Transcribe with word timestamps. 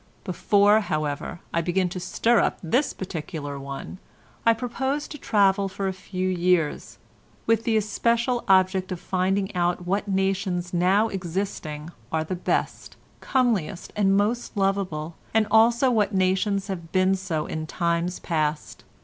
Before, 0.23 0.79
however, 0.79 1.41
I 1.53 1.61
begin 1.61 1.87
to 1.89 1.99
stir 1.99 2.39
up 2.39 2.57
this 2.63 2.91
particular 2.91 3.59
one 3.59 3.99
I 4.47 4.53
propose 4.53 5.07
to 5.09 5.19
travel 5.19 5.69
for 5.69 5.87
a 5.87 5.93
few 5.93 6.27
years, 6.27 6.97
with 7.45 7.65
the 7.65 7.77
especial 7.77 8.43
object 8.47 8.91
of 8.91 8.99
finding 8.99 9.55
out 9.55 9.85
what 9.85 10.07
nations 10.07 10.73
now 10.73 11.09
existing 11.09 11.91
are 12.11 12.23
the 12.23 12.33
best, 12.33 12.95
comeliest 13.19 13.93
and 13.95 14.17
most 14.17 14.57
lovable, 14.57 15.17
and 15.35 15.45
also 15.51 15.91
what 15.91 16.15
nations 16.15 16.65
have 16.65 16.91
been 16.91 17.13
so 17.13 17.45
in 17.45 17.67
times 17.67 18.17
past. 18.17 18.83